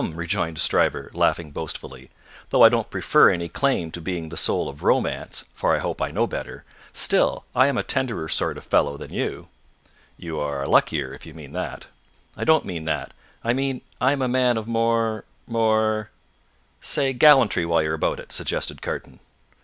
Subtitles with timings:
[0.15, 2.09] rejoined Stryver, laughing boastfully,
[2.49, 6.01] "though I don't prefer any claim to being the soul of Romance (for I hope
[6.01, 9.47] I know better), still I am a tenderer sort of fellow than you."
[10.17, 11.85] "You are a luckier, if you mean that."
[12.35, 13.11] "I don't mean that.
[13.43, 16.09] I mean I am a man of more more"
[16.81, 19.19] "Say gallantry, while you are about it," suggested Carton.